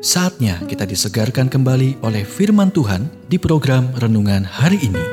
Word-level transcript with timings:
Saatnya 0.00 0.56
kita 0.64 0.88
disegarkan 0.88 1.52
kembali 1.52 2.00
oleh 2.00 2.24
firman 2.24 2.72
Tuhan 2.72 3.12
di 3.28 3.36
program 3.36 3.92
renungan 4.00 4.48
hari 4.48 4.80
ini. 4.80 5.04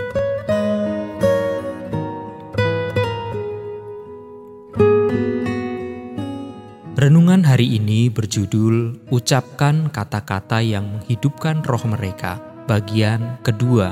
Renungan 6.97 7.43
hari 7.43 7.77
ini 7.77 8.07
berjudul 8.07 9.05
Ucapkan 9.11 9.91
kata-kata 9.91 10.63
yang 10.63 10.87
menghidupkan 10.87 11.61
roh 11.67 11.83
mereka, 11.85 12.39
bagian 12.65 13.37
kedua. 13.43 13.91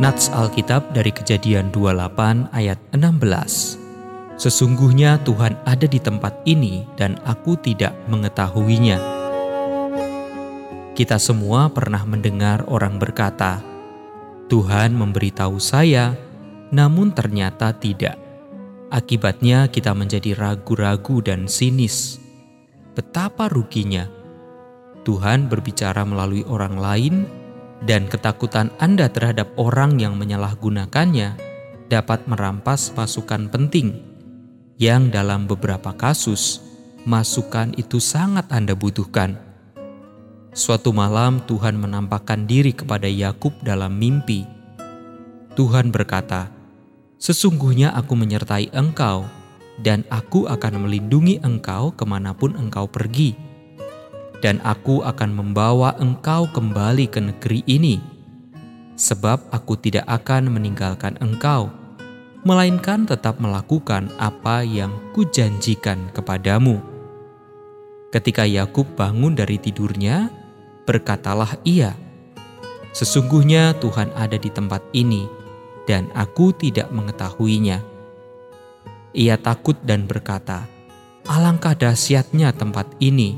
Nats 0.00 0.32
Alkitab 0.32 0.96
dari 0.96 1.12
Kejadian 1.12 1.68
28 1.70 2.50
ayat 2.56 2.80
16. 2.96 3.81
Sesungguhnya 4.40 5.20
Tuhan 5.22 5.56
ada 5.64 5.86
di 5.86 6.00
tempat 6.02 6.44
ini 6.48 6.88
dan 6.96 7.20
aku 7.22 7.56
tidak 7.60 7.94
mengetahuinya. 8.08 8.98
Kita 10.92 11.16
semua 11.16 11.72
pernah 11.72 12.04
mendengar 12.04 12.68
orang 12.68 13.00
berkata, 13.00 13.64
"Tuhan 14.52 14.92
memberitahu 14.92 15.56
saya, 15.56 16.12
namun 16.68 17.12
ternyata 17.16 17.72
tidak." 17.72 18.20
Akibatnya, 18.92 19.72
kita 19.72 19.96
menjadi 19.96 20.36
ragu-ragu 20.36 21.24
dan 21.24 21.48
sinis. 21.48 22.20
Betapa 22.92 23.48
ruginya 23.48 24.04
Tuhan 25.02 25.50
berbicara 25.50 26.06
melalui 26.06 26.46
orang 26.46 26.78
lain, 26.78 27.14
dan 27.82 28.06
ketakutan 28.06 28.70
Anda 28.78 29.10
terhadap 29.10 29.50
orang 29.58 29.98
yang 29.98 30.14
menyalahgunakannya 30.14 31.34
dapat 31.90 32.24
merampas 32.30 32.94
masukan 32.94 33.50
penting, 33.50 33.98
yang 34.80 35.12
dalam 35.12 35.44
beberapa 35.44 35.92
kasus 35.92 36.62
masukan 37.02 37.74
itu 37.76 37.98
sangat 37.98 38.46
Anda 38.48 38.72
butuhkan. 38.78 39.36
Suatu 40.52 40.92
malam 40.92 41.40
Tuhan 41.48 41.80
menampakkan 41.80 42.44
diri 42.44 42.76
kepada 42.76 43.08
Yakub 43.08 43.56
dalam 43.64 43.96
mimpi. 43.96 44.44
Tuhan 45.56 45.88
berkata, 45.88 46.52
"Sesungguhnya 47.16 47.92
aku 47.96 48.12
menyertai 48.16 48.68
engkau, 48.76 49.24
dan 49.80 50.04
aku 50.12 50.44
akan 50.46 50.84
melindungi 50.84 51.40
engkau 51.40 51.96
ke 51.96 52.04
mana 52.04 52.36
pun 52.36 52.52
engkau 52.54 52.84
pergi, 52.84 53.32
dan 54.44 54.60
aku 54.60 55.00
akan 55.00 55.32
membawa 55.32 55.96
engkau 55.96 56.44
kembali 56.52 57.08
ke 57.08 57.20
negeri 57.22 57.64
ini, 57.64 57.96
sebab 58.98 59.48
aku 59.48 59.80
tidak 59.80 60.04
akan 60.04 60.52
meninggalkan 60.52 61.16
engkau, 61.24 61.72
melainkan 62.42 63.06
tetap 63.06 63.38
melakukan 63.42 64.10
apa 64.18 64.62
yang 64.66 64.94
kujanjikan 65.14 66.10
kepadamu." 66.14 66.82
Ketika 68.12 68.44
Yakub 68.44 68.92
bangun 68.92 69.32
dari 69.32 69.56
tidurnya, 69.56 70.28
berkatalah 70.84 71.56
ia, 71.64 71.96
Sesungguhnya 72.92 73.72
Tuhan 73.80 74.12
ada 74.12 74.36
di 74.36 74.52
tempat 74.52 74.84
ini, 74.92 75.24
dan 75.88 76.12
aku 76.12 76.52
tidak 76.52 76.92
mengetahuinya. 76.92 77.80
Ia 79.16 79.36
takut 79.40 79.80
dan 79.80 80.04
berkata, 80.04 80.68
Alangkah 81.24 81.76
dahsyatnya 81.76 82.52
tempat 82.52 82.88
ini. 83.00 83.36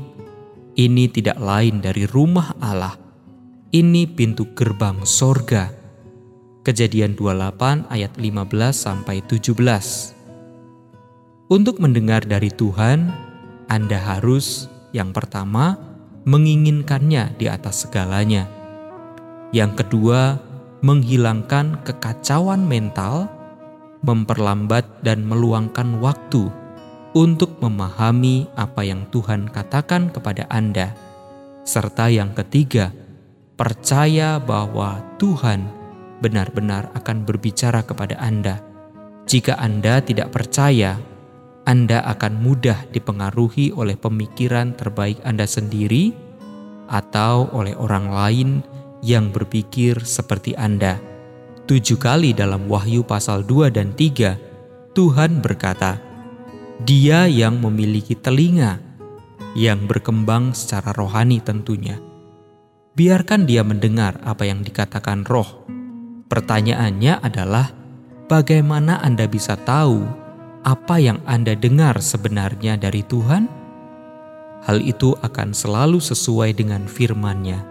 Ini 0.75 1.07
tidak 1.07 1.39
lain 1.39 1.79
dari 1.79 2.03
rumah 2.03 2.51
Allah. 2.59 2.99
Ini 3.71 4.11
pintu 4.11 4.51
gerbang 4.51 5.03
sorga. 5.07 5.71
Kejadian 6.65 7.13
28 7.13 7.93
ayat 7.93 8.17
15 8.17 8.25
sampai 8.73 9.21
17. 9.21 9.53
Untuk 11.45 11.77
mendengar 11.77 12.25
dari 12.25 12.49
Tuhan, 12.49 13.13
Anda 13.69 14.01
harus 14.01 14.65
yang 14.89 15.13
pertama 15.13 15.77
menginginkannya 16.25 17.37
di 17.37 17.45
atas 17.45 17.85
segalanya. 17.85 18.49
Yang 19.53 19.85
kedua, 19.85 20.41
menghilangkan 20.81 21.85
kekacauan 21.85 22.65
mental, 22.65 23.29
memperlambat 24.01 25.05
dan 25.05 25.21
meluangkan 25.21 26.01
waktu 26.01 26.49
untuk 27.13 27.61
memahami 27.61 28.49
apa 28.57 28.81
yang 28.81 29.05
Tuhan 29.13 29.53
katakan 29.53 30.09
kepada 30.09 30.49
Anda. 30.49 30.97
Serta 31.61 32.09
yang 32.09 32.33
ketiga, 32.33 32.89
percaya 33.53 34.41
bahwa 34.41 35.05
Tuhan 35.21 35.84
benar-benar 36.19 36.91
akan 36.95 37.27
berbicara 37.27 37.83
kepada 37.83 38.15
Anda. 38.21 38.61
Jika 39.25 39.57
Anda 39.57 39.99
tidak 40.05 40.31
percaya, 40.31 40.95
anda 41.65 42.05
akan 42.05 42.45
mudah 42.45 42.85
dipengaruhi 42.93 43.73
oleh 43.73 43.97
pemikiran 43.97 44.77
terbaik 44.77 45.17
Anda 45.25 45.49
sendiri 45.49 46.13
atau 46.85 47.49
oleh 47.57 47.73
orang 47.73 48.13
lain 48.13 48.49
yang 49.01 49.33
berpikir 49.33 49.97
seperti 50.05 50.53
Anda. 50.53 51.01
Tujuh 51.65 51.97
kali 51.97 52.37
dalam 52.37 52.69
Wahyu 52.69 53.01
pasal 53.01 53.41
2 53.41 53.73
dan 53.73 53.97
3, 53.97 54.93
Tuhan 54.93 55.41
berkata, 55.41 55.97
Dia 56.85 57.25
yang 57.25 57.57
memiliki 57.57 58.13
telinga, 58.13 58.77
yang 59.57 59.89
berkembang 59.89 60.53
secara 60.53 60.93
rohani 60.93 61.41
tentunya. 61.41 61.97
Biarkan 62.93 63.49
dia 63.49 63.65
mendengar 63.65 64.21
apa 64.21 64.45
yang 64.45 64.61
dikatakan 64.61 65.25
roh. 65.25 65.65
Pertanyaannya 66.25 67.21
adalah, 67.21 67.69
bagaimana 68.25 68.97
Anda 68.97 69.29
bisa 69.29 69.53
tahu 69.53 70.01
apa 70.65 70.97
yang 70.97 71.21
Anda 71.29 71.53
dengar 71.53 72.01
sebenarnya 72.01 72.81
dari 72.81 73.05
Tuhan? 73.05 73.45
Hal 74.65 74.81
itu 74.81 75.13
akan 75.21 75.53
selalu 75.53 76.01
sesuai 76.01 76.57
dengan 76.57 76.89
firman-Nya, 76.89 77.61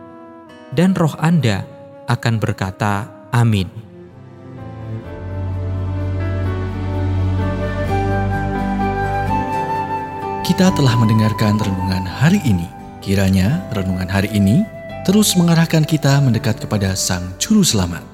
dan 0.71 0.95
roh 0.95 1.19
Anda 1.19 1.67
akan 2.07 2.39
berkata, 2.39 3.11
"Amin." 3.35 3.67
Kita 10.47 10.71
telah 10.71 10.95
mendengarkan 10.95 11.59
renungan 11.59 12.07
hari 12.07 12.39
ini. 12.47 12.71
Kiranya 13.03 13.67
renungan 13.75 14.07
hari 14.07 14.31
ini 14.31 14.63
terus 15.03 15.35
mengarahkan 15.35 15.83
kita 15.83 16.23
mendekat 16.23 16.63
kepada 16.63 16.95
Sang 16.95 17.35
Juru 17.43 17.67
Selamat, 17.67 18.14